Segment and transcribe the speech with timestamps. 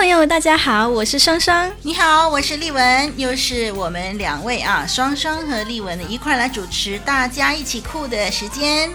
[0.00, 1.70] 朋友，大家好，我是双双。
[1.82, 8.88] 你好，我是丽文，又是我们两位啊，双双和丽文的一块来主持，大家一起酷的时间。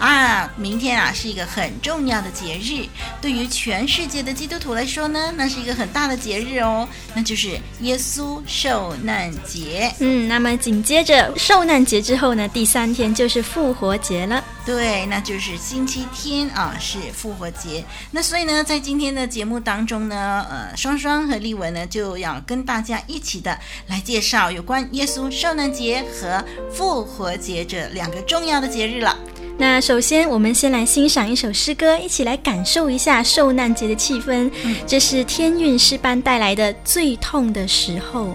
[0.00, 2.88] 啊，明天啊是一个很重要的节日，
[3.20, 9.92] 对于全世界的基督徒来说呢，那是一个很大的节日哦，那就是耶稣受难节。
[9.98, 14.42] 嗯，那么紧接着受难节之后呢，第三天就是复活节了。
[14.64, 17.84] 对，那就是星期天啊，是复活节。
[18.10, 23.58] 那所以呢，在今天的节目当中呢，呃，双双和丽文呢就要跟大家一起的
[23.88, 29.14] 来介绍有关耶稣受难节和复活节这两个重要的节日了。
[29.60, 34.50] 那首先，我们先来欣赏一首诗歌，一起来感受一下受难节的气氛。
[34.64, 38.28] 嗯、这是天韵诗班带来的《最痛的时候》。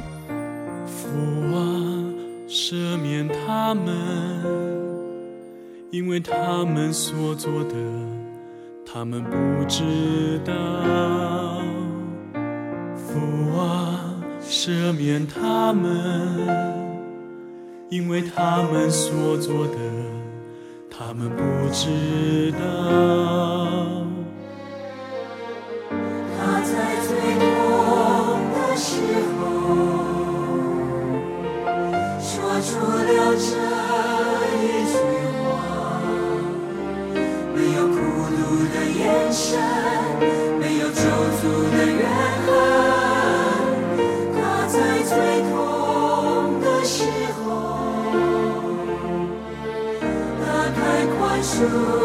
[0.85, 1.09] 父
[1.51, 2.13] 啊，
[2.47, 3.91] 赦免他们，
[5.89, 7.73] 因为他们所做的，
[8.85, 10.53] 他们不知道。
[12.95, 14.13] 父啊，
[14.47, 15.91] 赦免他们，
[17.89, 19.73] 因为他们所做的。
[20.97, 21.43] 他们不
[21.73, 22.57] 知道，
[26.37, 26.71] 他在
[27.05, 27.43] 最痛
[28.53, 28.89] 的时
[29.35, 29.43] 候，
[32.17, 33.43] 说出了这
[51.83, 52.04] 宽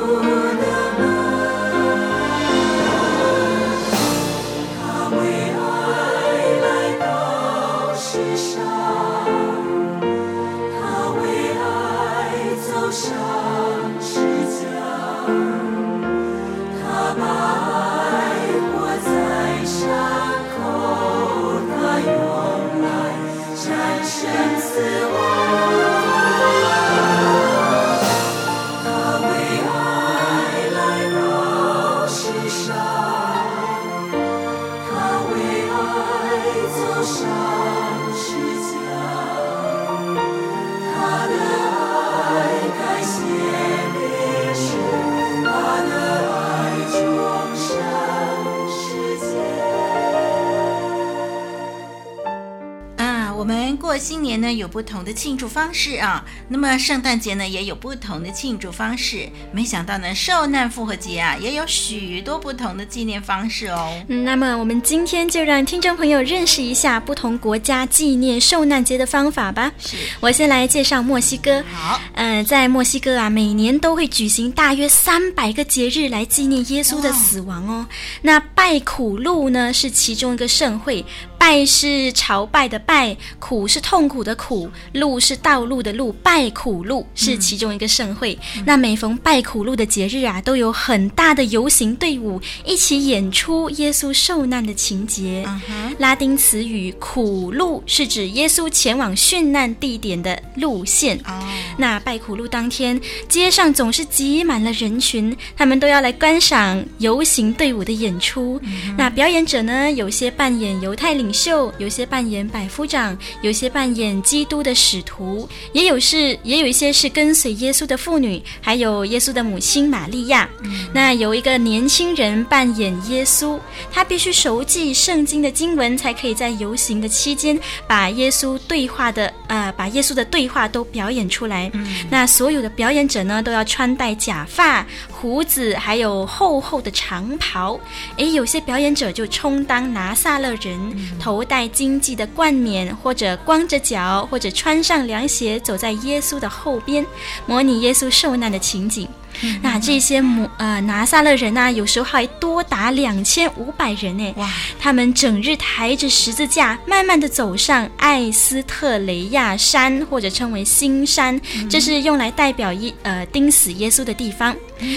[53.76, 59.28] 过新年呢有不同的庆祝方式啊，那么圣诞节呢也有不同的庆祝方式。
[59.52, 64.02] 没想到呢，受难复活节啊也有许多不同的纪念方式哦。
[64.08, 69.72] 嗯，那么我们今天就让听众朋友认识一下不同国家纪念受难节的方法吧。
[69.78, 71.62] 是，我先来介绍墨西哥。
[71.72, 77.86] 好，嗯、呃，在墨西哥啊，每年都会举行大约三百个节日来纪念耶稣的死亡哦。
[78.22, 81.04] 那拜苦路呢是其中一个盛会。
[81.40, 88.38] 拜是朝拜的拜，苦是痛苦的苦，路是道路的路，拜苦路是其中一个盛会。
[88.58, 95.42] 嗯、那每逢拜苦路的节日啊，都有很大的游行队伍一起演出耶稣受难的情节。
[95.48, 101.16] 嗯、拉丁词语“苦路”是指耶稣前往殉难地点的路线。
[101.24, 101.42] 哦、
[101.78, 103.00] 那拜苦路当天，
[103.30, 108.60] 街上总是挤满了人群，他们都要来观赏游行队伍的演出。
[108.62, 120.48] 嗯、那表演者呢，有些扮演犹太领秀，有些扮演百夫长，有些扮演基督的使徒，也有是也有一些是跟随耶稣的妇女，还有耶稣的母亲玛利亚。
[120.62, 123.58] 嗯、那有一个年轻人扮演耶稣，
[123.92, 131.70] 他必须熟记圣经的经文，才可以在游行的期间把耶稣对话的呃把耶稣的对话都表演出来。
[131.74, 137.78] 嗯、那所有的表演者呢，都要穿戴假发、胡子，还有厚厚的长袍。
[138.16, 140.78] 诶，有些表演者就充当拿撒勒人。
[140.94, 147.06] 嗯头戴荆棘的冠冕，或者光着脚，或者穿上凉鞋，走在耶稣的后边，
[147.46, 149.06] 模拟耶稣受难的情景。
[149.42, 154.34] 嗯、那这些摩呃拿撒勒人呢、啊，有时候还多达两千五百人呢。
[154.36, 154.50] 哇！
[154.78, 164.54] 他们整日抬着十字架，慢慢的走上艾斯特雷亚山，或者称为新山，嗯、这是用来代表一呃钉死耶稣的地方。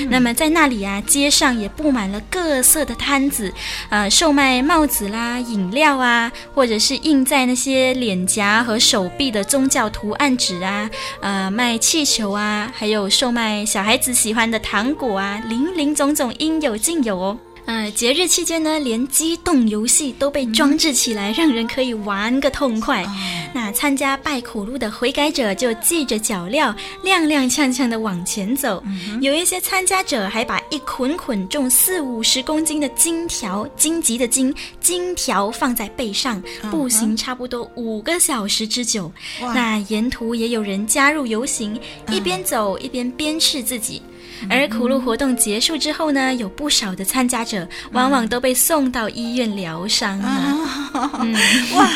[0.09, 3.53] 那么在那里啊，街上也布满了各色的摊子，
[3.89, 10.89] 呃，售卖帽子啦、饮料啊，或者是印在那些脸颊和手臂的宗教图案纸啊，
[11.21, 17.37] 呃，卖气球啊，还有售卖小孩子喜欢的糖果啊，林林总总，应有尽有哦。
[17.65, 23.03] 呃，节日期间呢，连机动游戏都被装置起来，嗯、让人可以玩个痛快。
[23.03, 23.07] 哦、
[23.53, 26.75] 那参加拜苦路的悔改者就系着脚镣，
[27.05, 28.83] 踉踉跄跄的往前走。
[28.85, 39.09] 嗯、有一些参加者还把一捆捆重四五十公斤的金条（荆棘的荆）金条放在背上，步行差不多五个小时之久。
[39.39, 41.79] 那沿途也有人加入游行，
[42.11, 44.01] 一边走一边鞭笞自己。
[44.49, 50.91] 而苦路活动结束之后呢，有不少的参加者往往都被送到医院疗伤啊！
[51.21, 51.33] 嗯、
[51.75, 51.89] 哇，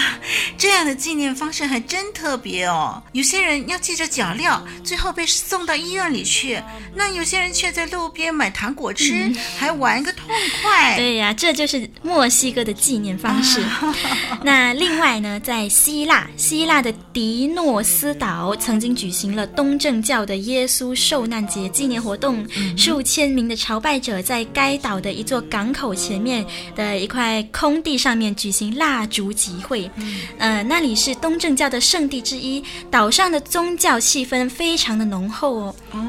[0.57, 3.01] 这样的纪念方式还真特别哦。
[3.11, 6.61] 有些人要借着脚镣，最后被送到医院里去；
[6.95, 10.27] 那有些人却在路边买糖果吃，嗯、还玩个痛
[10.61, 10.95] 快。
[10.95, 13.61] 对呀，这就是墨西哥的纪念方式。
[13.61, 13.95] 啊、
[14.43, 22.36] 那另外呢，在希腊，希腊的迪诺斯岛曾经举行了东正教的耶稣受难节纪念活动。
[22.77, 26.45] 数千名的朝拜者在该岛的一座港口前面
[26.75, 35.75] 的一块空地上面举行蜡烛集会，嗯、呃，那里是东正教的圣地之一，岛上的宗教气氛非常的浓厚哦。
[35.91, 35.99] 哦，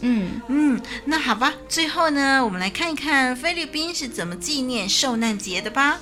[0.00, 5.98] 嗯嗯，那好吧，最后呢，我们来看一看菲律宾是怎么纪念受难节的吧。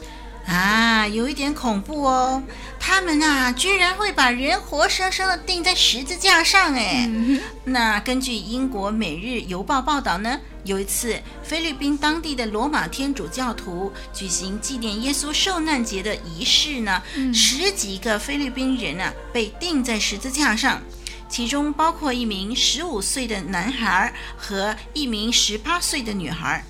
[0.46, 2.42] 啊，有一点恐怖哦！
[2.92, 7.06] 他们啊，居然会把人活生生的钉在十字架上，哎。
[7.08, 20.82] 嗯、那根据英国《每日邮报》报道呢，有一次菲律宾当地的罗马天主教徒举行纪念耶稣受难节的仪式呢，嗯、十几个菲律宾人啊被钉在十字架上，
[21.28, 26.64] 其中包括一名十五岁的男孩和一名十八岁的女孩。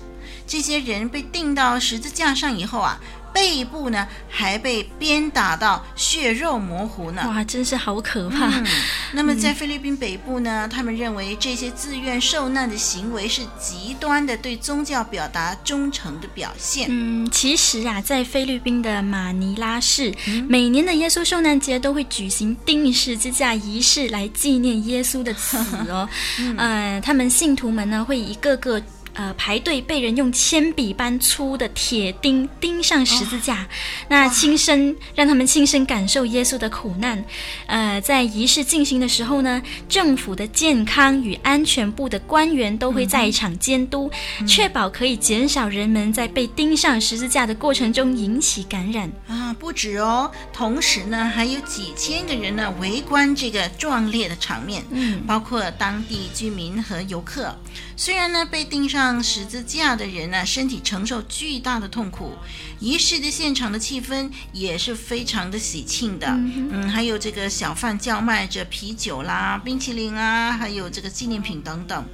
[0.45, 3.01] 这些人被钉到十字架上以后啊。
[3.33, 7.23] 背部呢还被鞭打到血肉模糊呢！
[7.27, 8.47] 哇，真是好可怕。
[8.47, 8.65] 嗯、
[9.13, 16.87] 那么在菲律宾北部呢，嗯、他们认为这些自愿受难的行为是极端的对宗教表达忠诚的表现。
[16.89, 25.57] 嗯，其实啊，在菲律宾的马尼拉市，嗯、每年的耶稣受难节都会举行定时之架仪式来纪念耶稣的死
[25.89, 26.07] 哦。
[26.39, 28.81] 嗯、呃，他们信徒们呢会一个个。
[29.13, 33.67] 呃，排队被人用铅笔般粗的铁钉钉上十字架，哦、
[34.09, 37.23] 那亲身让他们亲身感受耶稣的苦难。
[37.67, 44.09] 呃，在仪式进行的时候呢，政府的健康与安全部的官员都会在场监督，
[44.39, 49.11] 嗯、确保可以减少人们在被钉上十字架的过程中引起感染。
[49.27, 57.55] 啊，不止哦，同时呢，还有几千个人呢围观这个壮烈的场面，嗯，包括当地居民和游客。
[57.97, 62.37] 虽然呢，被钉上十字架的人呢，身体承受巨大的痛苦，
[62.79, 66.27] 仪式的现场的气氛也是非常的喜庆的。
[66.27, 72.05] 嗯，嗯，还有这个小贩叫卖着啤酒啦、冰淇淋啊，还有这个纪念品等等。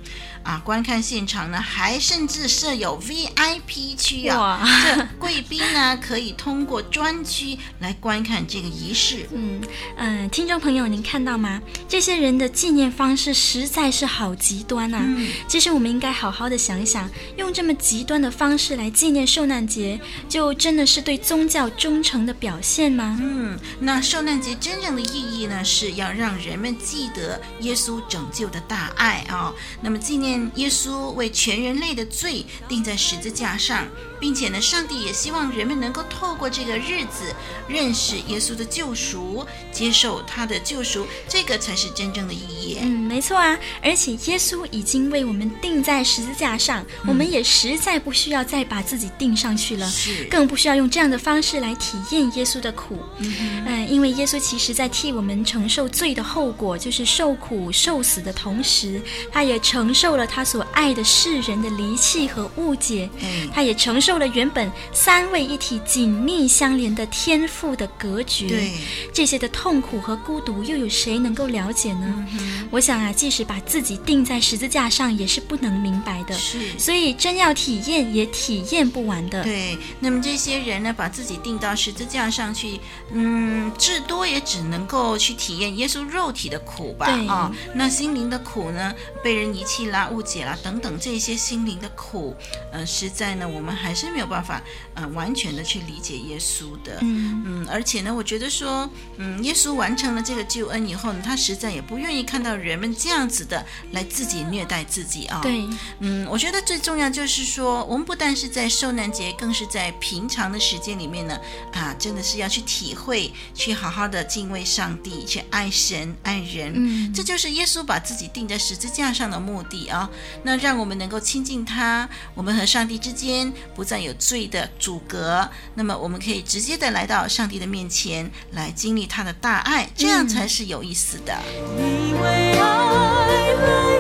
[0.48, 9.28] 啊，观看现场呢，还甚至设有 VIP 区啊，哇这贵宾呢可以通过专区来观看这个仪式。
[9.34, 9.62] 嗯
[9.98, 11.62] 嗯、呃，听众朋友，您看到吗？
[11.90, 15.04] 这些人的纪念方式实在是好极端啊！
[15.06, 23.18] 嗯、其实我们应该好好的想一想，用这么极端的方式来纪念受难节，就真的是对宗教忠诚的表现吗？
[23.22, 29.54] 嗯，那受难节真正的意义呢，是要让人们记得耶稣拯救的大爱啊。
[29.82, 30.37] 那么纪念。
[30.56, 33.88] 耶稣为全人类的罪钉在十字架上，
[34.20, 37.34] 并且呢，上帝也希望人们能够透过这个日子
[37.68, 42.78] 认识耶稣的救赎，接受他的救赎，这个才是真正的意义。
[42.82, 53.00] 嗯，没错啊，而且耶稣已经为我们钉在十字架上，嗯、我们也实在不需要再把自己钉上去了，是，更不需要用这样的方式来体验耶稣的苦。
[53.18, 59.02] 嗯、呃，因为耶稣其实在替我们承受罪的后果，就是受苦受死的同时，
[59.32, 60.27] 他也承受了。
[60.30, 68.48] 他所爱的世人的离弃和误解，嗯、他也承受了原本三位一体紧密相连的天赋的隔绝。
[68.48, 68.74] 对
[69.14, 72.26] 这些的痛苦和孤独，又有谁能够了解呢？
[72.40, 76.34] 嗯、我想啊，即使把自己钉在十字架上，也是不能明白的。
[76.36, 79.44] 是，所以真要体验，也体验不完的。
[79.44, 82.80] 对，那么这些人呢，把自己钉到十字架上去，
[83.12, 87.08] 嗯，至多也只能够去体验耶稣肉体的苦吧？
[87.28, 88.94] 啊那心灵的苦呢，
[89.24, 90.10] 被人遗弃啦。
[90.18, 92.36] 误解啦等等这些心灵的苦，
[92.72, 94.60] 呃，实在呢，我们还是没有办法
[94.96, 96.98] 呃完全的去理解耶稣的。
[97.02, 105.40] 嗯嗯，而且呢，我觉得说，嗯，耶稣完成了这个救恩以后呢，他实在也不愿意看到人们这样子的来自己虐待自己啊。
[105.44, 105.64] 对，
[106.00, 111.40] 嗯，我觉得最重要就是说，我们不但是在受难节，更是在平常的时间里面呢，
[111.74, 116.74] 啊，真的是要去体会，去好好的敬畏上帝，去爱神爱人。
[116.76, 119.97] 嗯，这就是耶稣把自己钉在十字架上的目的啊。
[120.44, 131.34] 那让我们能够亲近他，我们和上帝之间不再有罪的阻隔，那么我们可以直接的来到上帝的面前，来经历他的大爱，这样才是有意思的。
[131.78, 133.98] 你为爱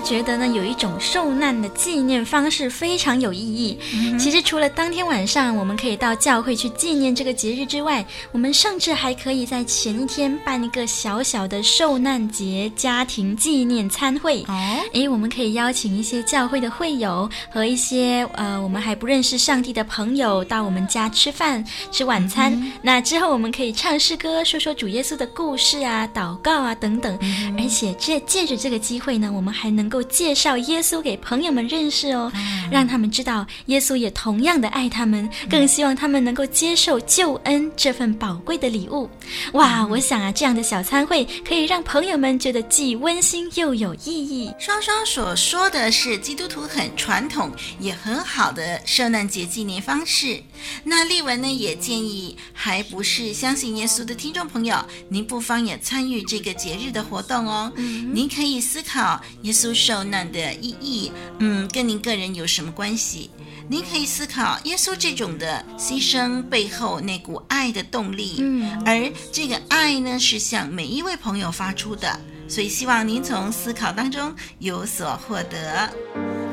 [0.00, 3.78] 觉得呢，有一种受难的纪念方式非常有意义。
[3.94, 14.42] 嗯其实除了当天晚上我们可以到教会去纪念这个节日之外，我们甚至还可以在前一天办一个小小的受难节家庭纪念餐会。
[14.48, 22.52] 哦，诶，我们可以邀请一些教会的会友和一些呃我们还不认识上帝的朋友到我们家吃饭吃晚餐。
[22.52, 27.16] 嗯那之后我们可以唱诗歌，说说主耶稣的故事啊、祷告啊等等。
[27.20, 32.30] 嗯而且借借着这个机会呢，我们还能够介绍耶稣给朋友们认识哦，
[32.70, 39.08] 让他们知道耶稣也同样的爱他们，更希望他们能够接受救恩这份宝贵的礼物。
[39.52, 44.52] 哇，我想啊，这样的小餐会可以让朋友们觉得既温馨又有意义。
[44.58, 50.40] 双双所说的是基督徒很传统也很好的圣诞节纪念方式。
[50.84, 54.76] 那丽文呢也建议还不是相信耶稣的听众朋友，
[55.08, 57.72] 您不妨也参与这个节日的活动哦。
[57.76, 63.30] 嗯，您可以思考耶稣受难的意义，嗯，跟您个人有什么关系？
[63.70, 72.18] 您可以思考耶稣这种的牺牲背后那股爱的动力，嗯，而这个爱呢是向每一位朋友发出的，
[72.48, 75.88] 所以希望您从思考当中有所获得。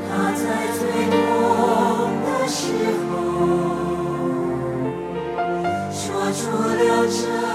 [0.08, 1.17] 他在最痛
[2.22, 2.62] 的时
[3.10, 3.15] 候，
[5.91, 7.54] 说出了这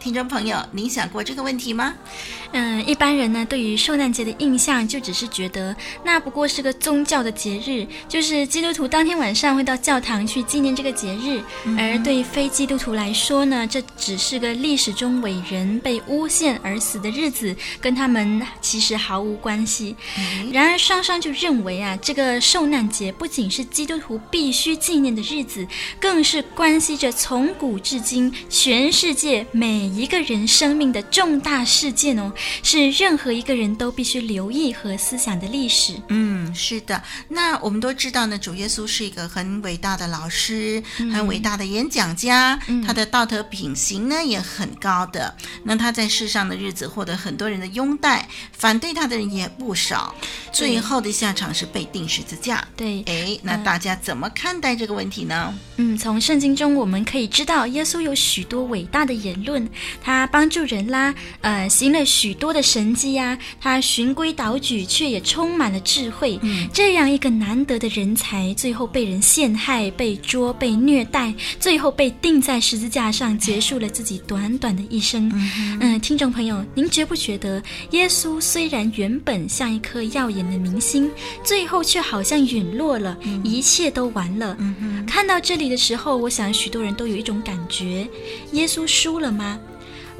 [0.00, 1.94] 听众朋友，您想过这个问题吗？
[2.52, 11.42] 嗯，一般人呢，对于受难节的印象就只是觉得那不过是个宗教的节日，就是基督徒当天晚上会到教堂去纪念这个节日。
[11.78, 19.94] 而对于非基督徒来说呢，这只是个历史中伟人被诬陷而死的日子，跟他们其实毫无关系。
[20.50, 25.66] 然而，双双就认为啊，这个受难节不仅是基督徒必须纪念的日子，
[26.00, 32.32] 更是关系着从古至今全世界每一个人生命的重大事件哦。
[32.62, 35.94] 是任何一个人都必须留意和思想的历史。
[36.08, 37.02] 嗯，是的。
[37.28, 45.34] 那我们都知道呢，主耶稣是一个很伟大的老师，嗯很伟大的演讲家，嗯他的道德品行呢也很高的。
[45.64, 50.14] 那他在世上的日子获得很多人的拥戴，反对他的人也不少。
[50.52, 52.66] 最后的下场是被钉十字架。
[52.76, 55.54] 对，哎，那大家怎么看待这个问题呢？
[55.76, 59.68] 嗯，从圣经中我们可以知道，耶稣有许多伟大的言论，
[60.02, 66.38] 他帮助人啦，呃，行了许多的神迹呀、啊，他循规蹈矩，却也充满了智慧。
[66.42, 75.30] 嗯，这样一个难得的人才，最后被人陷害、被捉、被虐待，最后被钉在十字架上，结束了自己短短的一生。
[75.34, 81.10] 嗯，呃、听众朋友，您觉不觉得，耶稣虽然原本像一颗耀眼的明星，
[81.44, 84.56] 最后却好像陨落了，嗯、一切都完了。
[84.58, 88.06] 嗯看到这里的时候，我想许多人都有一种感觉：
[88.52, 89.58] 耶稣输了吗？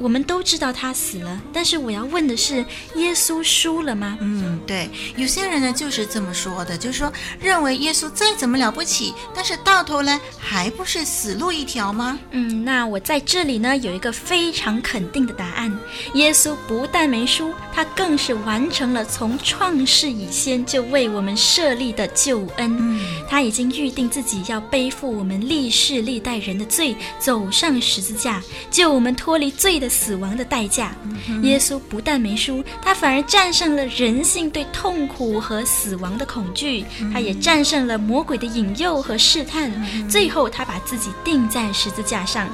[0.01, 2.65] 我们都知道他死了，但是我要问的是，
[2.95, 4.17] 耶稣输了吗？
[4.19, 12.17] 嗯，对，有些人呢就是这么说的，就是说认为耶稣再怎么了不起，但是到头来还不是死路一条吗？
[12.31, 15.71] 嗯，那我在这里呢有一个非常肯定的答案：
[16.15, 22.75] 耶稣不但没输，他更是完成了从创世以先就为我们设立的救恩。
[22.79, 28.41] 嗯，他已经预定自己要背负我们历世历代人的罪，走上十字架，
[28.71, 30.95] 救我们脱离罪的死亡的代价。
[31.03, 39.69] 嗯，耶稣不但没输，他反而战胜了人性对痛苦和死亡的恐惧，他也战胜了魔鬼的引诱和试探。
[40.09, 42.49] 最后，他把自己钉在十字架上。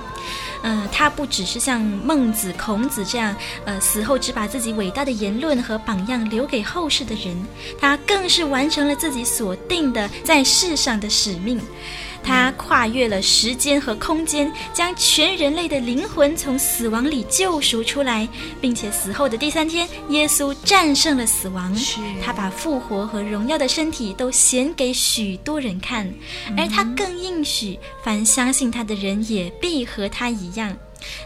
[0.64, 7.38] 呃，他不只是像孟子、孔子这样，呃，死后只把自己伟大的言论和榜样留给后世的人，
[7.80, 11.62] 他更是完成了自己所定的在世上的使命。
[12.28, 18.28] 他跨越了时间和空间，将全人类的灵魂从死亡里救赎出来，
[18.60, 21.74] 并且死后的第三天，耶稣战胜了死亡。
[22.22, 26.06] 他把复活和荣耀的身体都显给许多人看，
[26.58, 30.76] 而他更应许，凡相信他的人也必和他一样。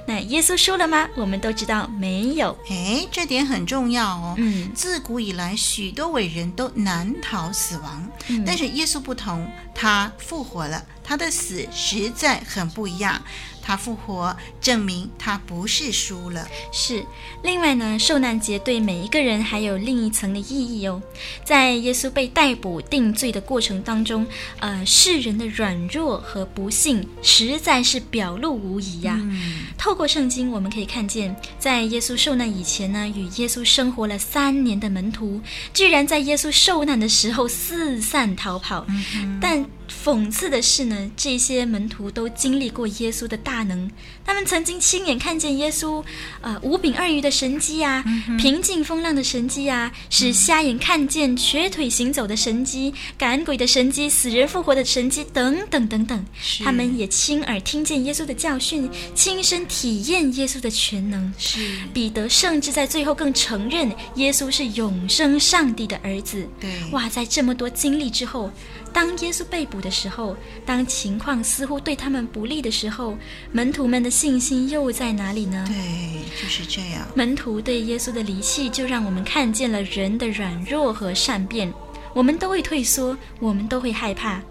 [0.06, 1.08] 那耶稣输了吗？
[1.16, 2.58] 我们都知道没有。
[2.70, 4.36] 哎，这点很重要哦。
[4.38, 13.22] 嗯，自古以来，许多伟人都难逃死亡，嗯，但是耶稣不同，他复活了，他的死实在很不一样。
[13.64, 16.48] 他复活，证明他不是输了。
[16.74, 17.06] 是。
[17.44, 21.00] 另外呢，受难节对每一个人还有另一层的意义哦。
[21.46, 24.26] 在耶稣被逮捕定罪的过程当中，
[24.60, 29.22] 呃，世人的软弱和不幸实在是表露无遗呀、啊。
[29.22, 35.40] 嗯、透过圣经，我们可以看见，在耶稣受难以前呢，与耶稣生活了三年的门徒，
[35.72, 38.88] 居然在耶稣受难的时候四散逃跑。
[39.40, 39.64] 但
[40.04, 43.90] 讽刺的是呢，这些门徒都经历过耶稣的大能，
[44.26, 46.04] 他们曾经亲眼看见耶稣，
[46.42, 56.26] 呃，五饼二鱼的神迹啊，嗯、平静风浪的神迹啊，使瞎眼看见、瘸腿行走的神迹，赶鬼的神迹，死人复活的神迹，等等等等。
[56.64, 61.32] 他们也亲耳听见耶稣的教训，亲身体验耶稣的全能。
[61.38, 61.60] 是
[61.94, 66.48] 彼得甚至在最后更承认耶稣是永生上帝的儿子。
[66.60, 68.50] 对，哇，在这么多经历之后。
[68.94, 73.18] 当耶稣被捕的时候，当情况似乎对他们不利的时候，
[73.52, 75.66] 门徒们的信心又在哪里呢？
[75.68, 77.08] 对，就是这样。
[77.16, 81.74] 门徒对耶稣的离弃，就让我们看见了人的软弱和善变。
[82.14, 84.42] 我们都会退缩，我们都会害怕。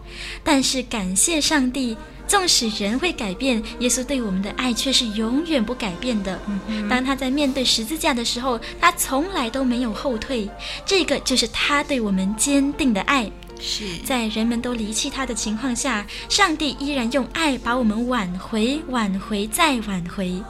[0.43, 1.95] 但是感谢上帝，
[2.27, 6.41] 纵使人会改变，耶稣对我们的爱却是永远不改变的。
[6.47, 6.89] 嗯。
[6.89, 10.49] 当他在面对十字架的时候，他从来都没有后退。
[10.87, 13.31] 这个就是他对我们坚定的爱。
[13.61, 20.43] 是在人们都离弃他的情况下，上帝依然用爱把我们挽回、挽回再挽回。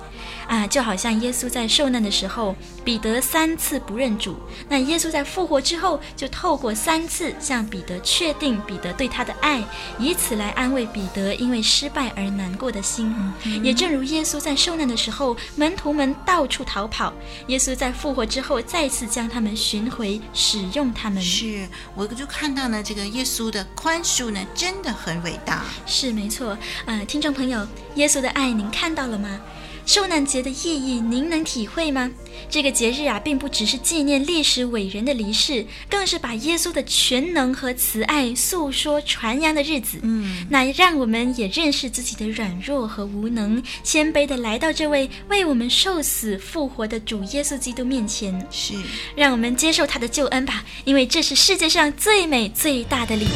[0.51, 4.35] 啊，就好像耶稣在受难的时候，彼得三次不认主，
[4.69, 9.63] 那耶稣在复活之后，就透过三次向彼得确定彼得对他的爱，
[9.97, 13.15] 以此来安慰彼得因为失败而难过的心。
[13.45, 17.13] 嗯、也正如耶稣在受难的时候，门徒们到处逃跑，
[17.47, 21.23] 耶稣在复活之后再次将他们寻回，使用他们。
[21.23, 25.63] 是，我就看到呢，这个耶稣的宽恕呢，真的很伟大。
[25.87, 29.41] 是没错，呃，听众朋友，耶稣的爱您看到了吗？
[29.87, 32.11] 受难节的意义，您能体会吗？
[32.49, 39.99] 这个节日啊，并不只是纪念历史伟人的离世，更是把耶稣的全能和慈爱诉说传扬的日子。
[40.03, 48.47] 嗯，那让我们也认识自己的软弱和无能，谦卑地来到这位为我们受死复活的主耶稣基督面前。
[48.51, 48.75] 是，
[49.17, 53.29] 让我们接受他的救恩吧，因为这是世界上最美最大的礼物。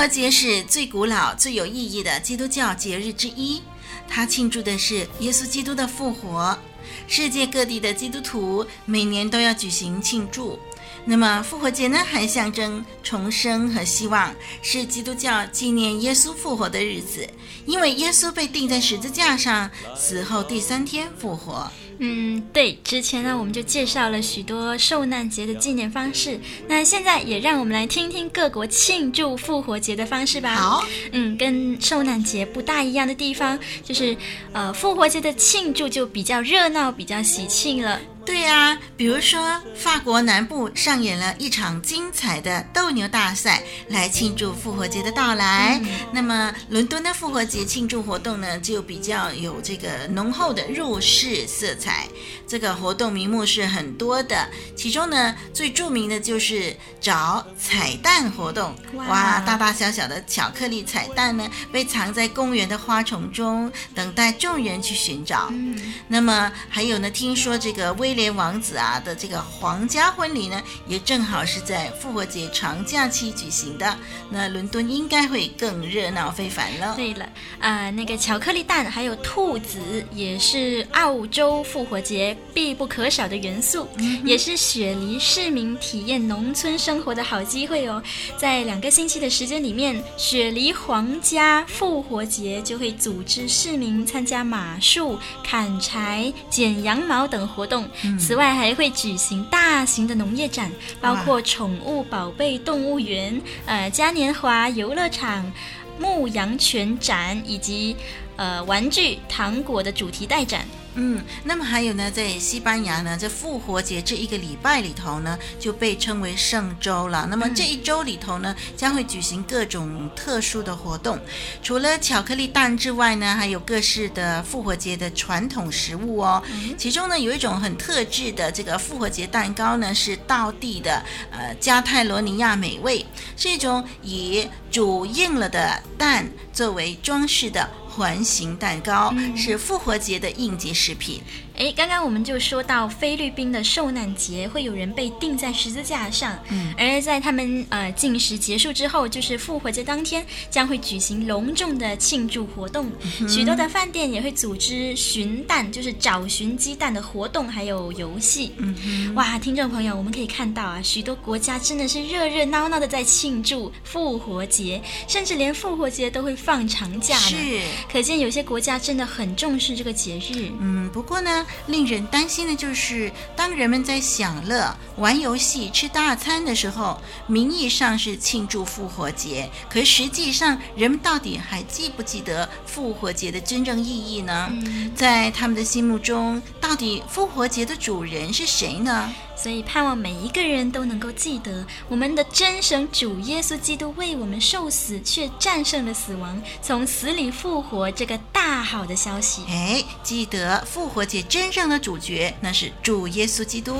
[0.00, 3.60] 复活节是最古老、最有意义的基督教节日之一，
[4.08, 6.58] 它庆祝的是耶稣基督的复活。
[7.06, 10.58] 世界各地的基督徒每年都要举行庆祝。
[11.04, 17.28] 那么复活节呢，还象征重生和希望，是基督教纪念耶稣复活的日子。
[17.66, 21.70] 因为耶稣被钉在十字架上，死后第三天复活。
[22.02, 26.40] 嗯，对，之前呢，我们就介绍了许多受难节的纪念方式。
[26.66, 30.54] 那现在也让我们来听听各国庆祝复活节的方式吧。
[30.54, 30.82] 好，
[31.12, 34.16] 嗯，跟受难节不大一样的地方，就是
[34.52, 38.00] 呃，复活节的庆祝就比较热闹，比较喜庆了。
[38.30, 45.80] 对呀、啊，比如说法国南部上演了一场精彩的斗牛大赛，来庆祝复活节的到来。
[45.82, 52.06] 嗯、那么伦敦的复活节庆祝活动呢，就比较有这个浓厚的入世色彩。
[52.46, 58.72] 这个活动名目是很多的，其中呢最著名的就是找彩蛋活动。
[58.94, 65.48] 哇，大大小小的巧克力彩蛋呢，被藏在公园的花丛中，等待众人去寻找。
[65.50, 68.19] 嗯、那么还有呢，听说这个威廉。
[68.28, 73.96] 王子啊的这个皇家婚礼呢，也正好是在复活节长假期举行的。
[74.28, 76.96] 那伦敦应该会更热闹非凡了。
[76.96, 77.24] 对了，
[77.60, 88.02] 啊、呃，那个巧克力蛋还有兔子，也是澳洲复活节必不可少的元素，嗯、也是雪梨市民体验农村生活的好机会哦。
[88.36, 97.88] 在两个星期的时间里面，雪梨皇家复活节就会组织市民参加马术、砍柴、剪羊毛等活动。
[98.18, 100.70] 此外，还会举行大型的农业展，
[101.00, 105.50] 包括宠物宝贝动物园、呃嘉年华游乐场、
[105.98, 107.96] 牧羊犬展以及
[108.36, 110.66] 呃玩具糖果的主题带展。
[110.94, 117.26] 嗯，那么还有呢，在西班牙呢，在复活节这一个礼拜里头呢，就被称为圣周了。
[117.30, 121.18] 那么这一周里头呢，将会举行各种特殊的活动。
[121.62, 126.42] 除了巧克力蛋之外呢，还有各式的复活节的传统食物哦。
[126.76, 136.28] 其中呢，有一种很特制的这个复活节蛋糕呢，是道地的呃加泰罗尼亚美味，是一种以煮硬了的蛋
[136.60, 137.66] 作为装饰的。
[137.90, 141.20] 环形蛋糕是复活节的应节食品。
[141.60, 152.90] 哎，刚刚我们就说到菲律宾的受难节会有人被钉在十字架上，嗯，而在他们呃禁食结束之后，就是复活节当天，将会举行隆重的庆祝活动。
[153.20, 158.54] 嗯、许多的饭店也会组织寻蛋，就是找寻鸡蛋的活动，还有游戏。
[158.56, 167.20] 嗯，哇，听众朋友，我们可以看到啊，许多国家真的是热热闹闹的在庆祝复活节，甚至连复活节都会放长假呢。
[167.20, 167.60] 是，
[167.92, 170.50] 可见有些国家真的很重视这个节日。
[170.58, 171.46] 嗯，不过呢。
[171.66, 184.48] 令人担心的就是，当人们在享乐、玩游戏、吃大餐的时候，名义上是庆祝复活节，可实际上人们到底还记不记得复活节的真正意义呢？
[184.50, 189.12] 嗯、在他们的心目中，到底复活节的主人是谁呢？
[189.42, 199.42] 所以，盼望每一个人都能够记得，我们的真神主耶稣基督为我们受死，却战胜了死亡，从死里复活这个大好的消息。
[199.48, 203.74] 哎，记得复活节真正的主角，那是主耶稣基督。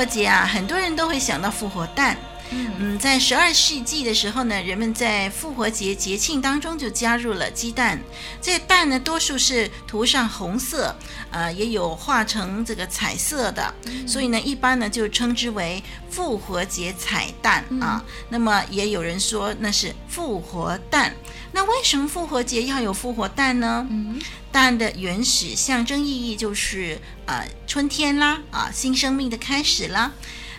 [0.00, 2.16] 活节啊，很多人都会想到复活蛋。
[2.52, 8.00] 嗯，在十二世纪的时候呢，人们在复活节节庆当中就加入了鸡蛋。
[8.40, 10.96] 这个蛋呢，多数是涂上红色，
[11.30, 13.74] 呃，也有画成这个彩色的，
[14.06, 18.02] 所以呢，一般呢就称之为复活节彩蛋啊。
[18.30, 21.14] 那么也有人说那是复活蛋。
[21.52, 23.86] 那为什么复活节要有复活蛋呢？
[24.52, 30.12] 蛋的原始象征意义就是呃春天啦，啊新生命的开始啦。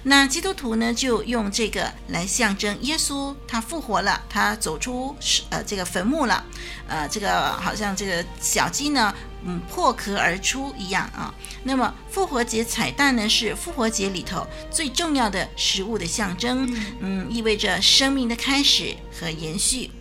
[0.04, 5.15] 那基督徒呢就用这个来象征耶稣他复活了，他走出
[5.49, 6.43] 呃这个坟墓了，
[6.88, 9.13] 呃这个好像这个小鸡呢
[9.45, 11.34] 嗯破壳而出一样啊。
[11.63, 16.67] 那么复活节彩蛋呢是复活节里头最重要的食物的象征，
[16.99, 19.91] 嗯意味着生命的开始和延续。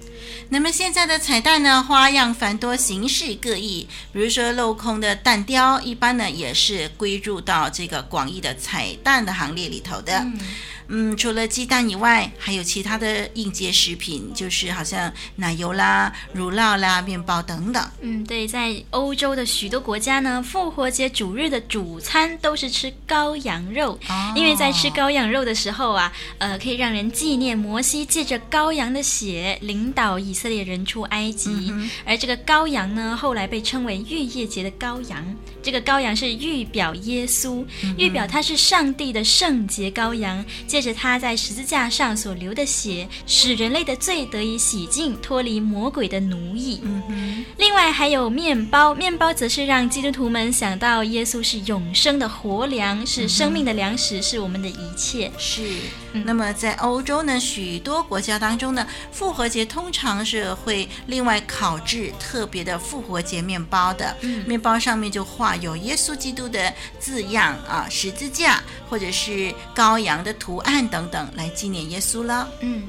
[0.53, 3.87] 那么现在的彩蛋呢，花样繁多，形式各异。
[4.13, 10.19] 比如说镂空的蛋雕，一般呢也是归入到这个广义的彩蛋的行列里头的。
[10.19, 10.39] 嗯
[10.93, 17.83] 嗯，除了鸡蛋以外，还有其他的应节食品，就是好像奶油啦、乳酪啦、面包等等。
[18.01, 35.25] 嗯，对，在欧洲的许多国家呢，复活节主日的主餐都是吃羔羊肉，哦、因为在吃羔羊肉的时候啊，呃，可以让人纪念摩西借着羔羊的血领导以色列人出埃及，嗯、而这个羔羊呢，后来被称为逾越节的羔羊。
[35.63, 37.65] 这个羔羊是预表耶稣，
[37.97, 40.43] 预表他是上帝的圣洁羔羊。
[40.67, 46.81] 借着他在十字架上所流的血，使人类的罪得以洗净，脱离魔鬼的奴役。
[47.57, 55.31] 另外还有面包，面包则是让基督徒们想到耶稣是永生的活粮，是生命的粮食，是我们的一切。
[55.39, 55.63] 是。
[56.25, 64.17] 那么在欧洲呢，许多国家当中呢，复活节通常是会另外烤制特别的复活节面包的。
[64.23, 64.43] 嗯。
[64.49, 70.71] 面包上面就画有耶稣基督的字样啊，十字架或者是羔羊的图案。
[70.71, 72.87] 案等等来纪念耶稣了，嗯。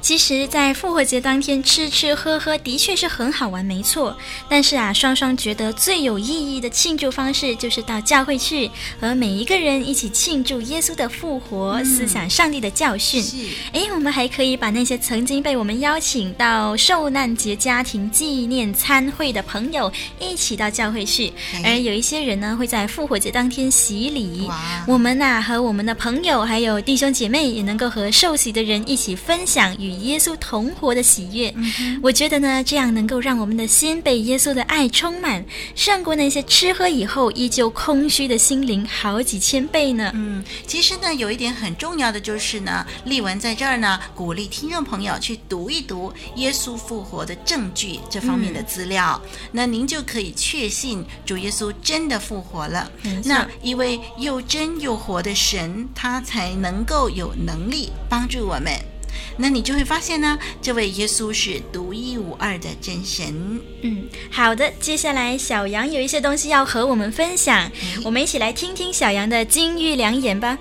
[0.00, 4.16] 其实，在复活节当天吃吃喝喝的确是很好玩，没错。
[4.48, 13.22] 但是啊，双双觉得最有意义的庆祝方式就是到教会去，和每一个人一起庆祝耶稣的复活，嗯、思想上帝的教训。
[13.22, 13.36] 是，
[13.72, 21.30] 哎，我们还可以把那些曾经被我们邀请到受难节家庭纪念餐会的朋友一起到教会去。
[21.62, 24.48] 而有一些人呢，会在复活节当天洗礼。
[24.86, 29.89] 我们呐、啊，和我们的朋友还有弟兄姐妹，也能够和受洗的人一起分享与。
[29.90, 40.12] 与耶稣同活的喜悦，嗯、我觉得呢，这样能够让我们的心被耶稣的爱充满，胜过那些吃喝以后依旧空虚的心灵好几千倍呢。
[40.14, 52.88] 嗯，其实呢，有一点很重要的就是呢，丽文在这儿呢，鼓励听众朋友去读一读耶稣复活的证据这方面的资料，嗯、那您就可以确信主耶稣真的复活了。
[53.02, 58.89] 嗯、那一位又真又活的神，他才能够有能力帮助我们。
[59.36, 63.60] 那你就会发现呢，这位耶稣是独一无二的真神。
[63.82, 70.58] 嗯，好的，接下来小杨有一些东西要和我们分享，嗯、我们一起来听听小杨的金玉良言吧。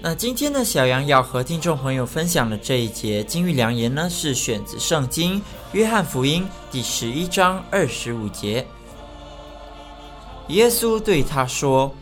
[0.00, 8.64] 那今天呢，小杨要和听众朋友分享的这一节金玉良言呢，是选自圣经约翰福音第十一章二十五节。
[10.48, 11.92] 耶稣对他说：“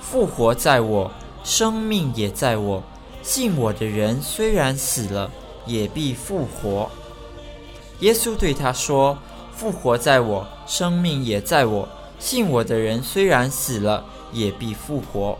[0.00, 1.10] 复活在我。”
[1.44, 2.82] 生命也在我，
[3.22, 5.30] 信我的人虽然死了，
[5.66, 6.88] 也必复活。
[8.00, 9.18] 耶稣对他说
[9.54, 15.36] ：“复活在我，生命也在我，信我的人虽然死了，也必复活。”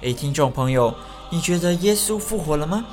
[0.00, 0.94] 诶，听众朋友，
[1.30, 2.84] 你觉得耶稣复活了吗？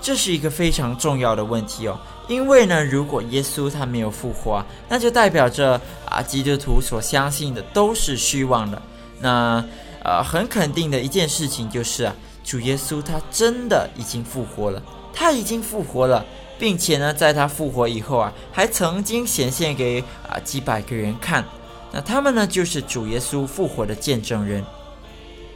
[0.00, 1.98] 这是一个非常重要的问题哦。
[2.28, 8.80] 因为呢，如果耶稣他没有复活，那就代表着啊，基督徒所相信的都是虚妄的。
[9.20, 9.64] 那。
[10.04, 12.14] 呃，很肯定的一件事情就是啊，
[12.44, 14.82] 主耶稣他真的已经复活了，
[15.14, 16.24] 他已经复活了，
[16.58, 21.42] 并且呢，在他复活以后啊，还曾经显现给啊几百个人看，
[21.90, 24.62] 那他们呢，就是主耶稣复活的见证人。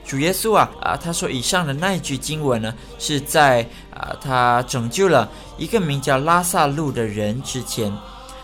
[0.07, 7.93] 主耶稣啊啊，他说以上的那一句经文呢，是在啊他拯救了一个名叫拉萨路的人之前，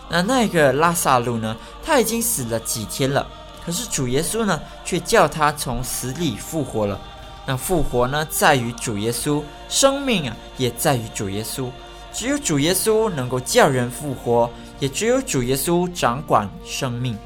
[0.07, 3.27] 那那个拉萨路呢，他已经死了几天了。
[3.65, 7.01] 可是主耶稣呢，却叫他从死里复活了。
[7.47, 11.69] 那复活呢，在于主耶稣；生命啊，也在于主耶稣。
[12.13, 14.49] 只有主耶稣能够叫人复活，
[14.79, 17.17] 也只有主耶稣掌管生命。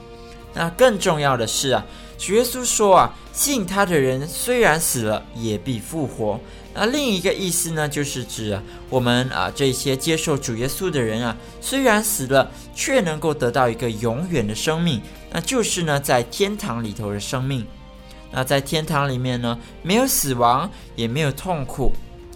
[0.53, 1.85] 那更重要的是啊，
[2.17, 6.39] 主耶稣说啊，信他的人虽然死了，也必复活。
[6.73, 15.01] 那另一个意思呢，就是指，我们啊这些接受主耶稣的人啊，虽然死了，却能够得到一个永远的生命。
[15.31, 17.65] 那就是呢，在天堂里头的生命。
[18.31, 21.91] 那在天堂里面呢，没有死亡，也没有痛苦。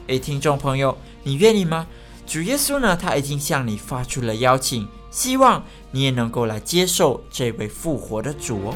[0.07, 1.87] 诶，听众朋友，你愿意吗？
[2.25, 8.73] 主耶稣呢，他已经向你发出了邀请，希望你也能够来接受这位复活的主哦。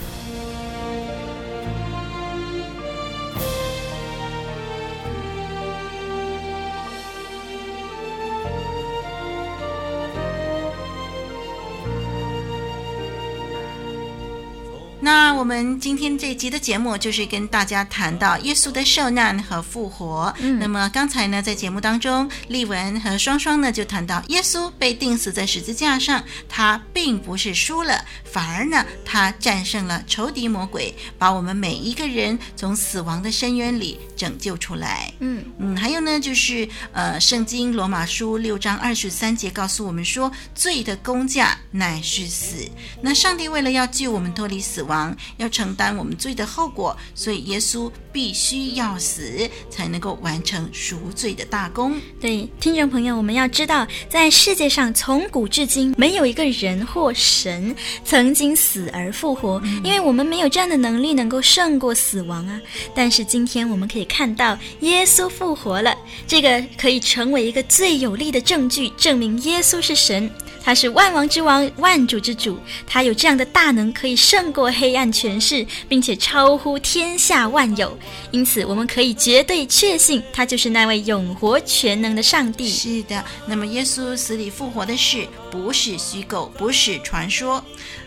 [14.99, 20.33] 那我们今天这一集的节目就是跟大家谈到耶稣的受难和复活。
[20.39, 35.13] 嗯，那么刚才呢，在节目当中，丽文和双双呢就谈到耶稣被钉死在十字架上，他并不是输了，反而呢，他战胜了仇敌魔鬼，把我们每一个人从死亡的深渊里拯救出来。
[35.19, 42.67] 嗯嗯，还有呢，就是呃，圣经罗马书六章二十三节告诉我们说，罪的工价乃是死。
[43.01, 51.99] 那上帝为了要救我们脱离死亡，要承担我们罪的后果，所以耶稣必须要死，才能够完成赎罪的大功。
[52.19, 62.59] 对，听众朋友，我们要知道，在世界上从古至今，没有一个人或神曾经死而复活，嗯，因为我们没有这样的能力能够胜过死亡啊。
[62.95, 65.95] 但是今天我们可以看到，耶稣复活了，
[66.25, 70.29] 这个可以成为一个最有力的证据，证明耶稣是神。
[70.67, 77.97] 他是万王之王，万主之主，他有这样的大能，可以胜过黑暗权势，并且超乎天下万有。
[78.31, 82.69] 因此，我们可以绝对确信，他就是那位永活全能的上帝。
[82.69, 87.63] 是的，那么耶稣死里复活的事，不是虚构，不是传说。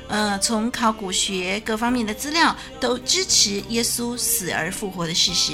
[0.08, 5.52] 呃，从考古学各方面的资料都支持耶稣死而复活的事实。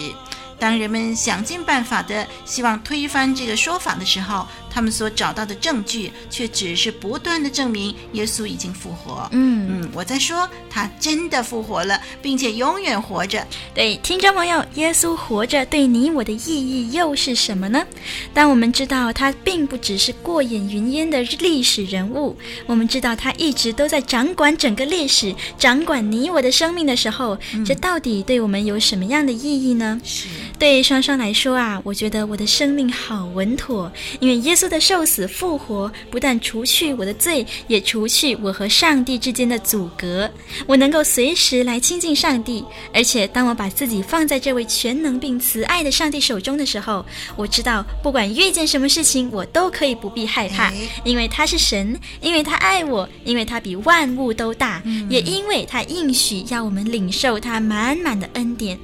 [0.58, 9.26] 当人们想尽办法的希望推翻这个说法的时候，他们所找到的证据却只是不断的证明耶稣已经复活。
[9.32, 13.42] 嗯嗯，我在说他真的复活了，并且永远活着。
[13.74, 17.86] 对，听众朋友，耶稣活着对你我的意义又是什么呢？
[18.34, 22.36] 当我们知道他并不只是过眼云烟的历史人物，
[22.66, 29.98] 我们知道他一直都在掌管整个历史，掌管你我的生命的时候，嗯、这到底对我们有什么样的意义呢？
[30.04, 34.65] 是对双双来说啊，我觉得我的生命好稳妥，因为耶稣。
[34.68, 40.30] 的受死复活，不但除去我的罪，也除去我和上帝之间的阻隔。
[40.66, 47.04] 我能够随时来亲近上帝，而且当我把自己放在这位全能并慈爱的上帝手中的时候，
[47.36, 50.72] 我知道不管遇见什么事情，我都可以不必害怕，
[51.04, 58.78] 因为他是神，因为他爱我，因为他比万物都大，也因为他应许要我们领受他满满的恩典。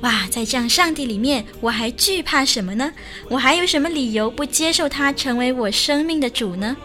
[0.00, 2.92] 哇，在这样上帝里面，我还惧怕什么呢？
[3.28, 6.76] 我还有什么理由不接受他成为我生命的主呢？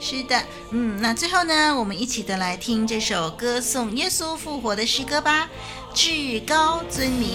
[0.00, 5.48] 是的，嗯，那最后呢，我们一起的来听这首歌颂耶稣复活的诗歌吧，
[5.94, 7.28] 《至高尊名》。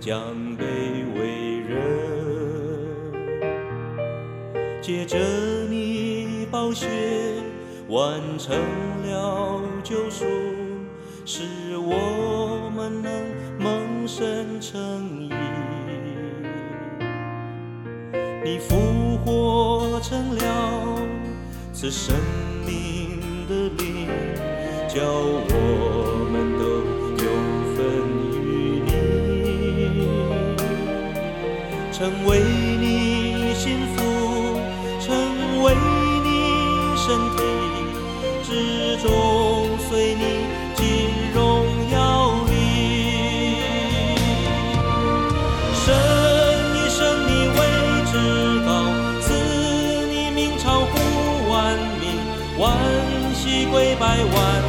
[0.00, 0.24] 神降
[0.56, 0.64] 卑
[1.14, 1.76] 为人，
[4.80, 5.18] 借着
[5.68, 6.86] 你宝血
[7.88, 8.56] 完成
[9.04, 10.24] 了救赎，
[11.26, 11.42] 使
[11.76, 13.12] 我们能
[13.58, 15.30] 蒙神称义。
[18.42, 20.98] 你复活成了
[21.74, 22.16] 此生
[22.66, 24.08] 命的灵。
[24.92, 26.64] 叫我们都
[32.00, 34.02] 成为你心腹，
[35.02, 35.74] 成为
[36.24, 37.38] 你身体，
[38.42, 40.22] 至终随你
[40.74, 42.50] 进荣耀里。
[45.74, 45.84] 神
[46.74, 47.58] 以生你为
[48.10, 48.12] 至
[48.64, 48.70] 高，
[49.20, 49.28] 赐
[50.08, 50.96] 你名超乎
[51.50, 52.16] 万名，
[52.58, 52.64] 万
[53.34, 54.59] 膝跪拜万。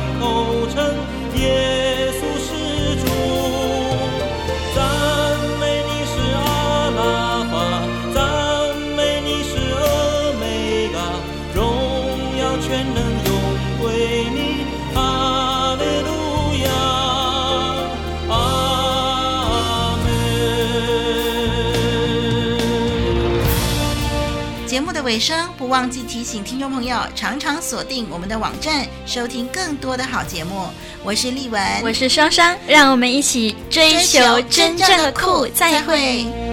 [25.01, 28.85] 的尾声，不忘记提醒听众朋友，常常锁定我们的网站。
[29.03, 30.67] 收听更多的好节目，
[31.03, 36.50] 我是丽文，我是双双，让我们一起追求真正的酷，再会。